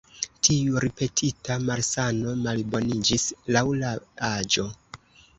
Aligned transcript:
Tiu 0.45 0.79
ripetita 0.83 1.57
malsano 1.65 2.33
malboniĝis 2.45 3.27
laŭ 3.57 3.63
la 3.83 3.93
aĝo. 4.31 4.65